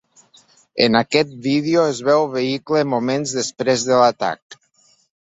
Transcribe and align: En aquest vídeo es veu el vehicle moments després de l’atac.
En 0.85 0.95
aquest 0.99 1.33
vídeo 1.47 1.83
es 1.89 1.99
veu 2.07 2.21
el 2.21 2.31
vehicle 2.35 2.81
moments 2.93 3.33
després 3.41 3.85
de 3.91 4.01
l’atac. 4.05 4.57